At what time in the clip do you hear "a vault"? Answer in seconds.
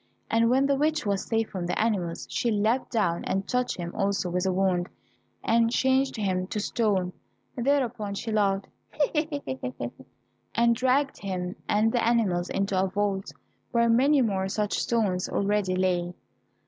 12.83-13.31